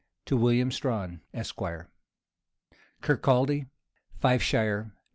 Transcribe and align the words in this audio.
TO 0.25 0.35
WILLLIAM 0.35 0.71
STRAHAN, 0.71 1.21
ESQ. 1.31 1.59
Kirkaldy, 3.03 3.67
Fifeshire, 4.19 4.85
Nov. 4.85 4.91